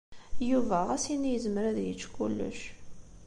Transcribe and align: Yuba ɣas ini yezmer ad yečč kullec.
Yuba 0.49 0.77
ɣas 0.87 1.03
ini 1.13 1.29
yezmer 1.33 1.63
ad 1.67 1.77
yečč 1.81 2.03
kullec. 2.15 2.59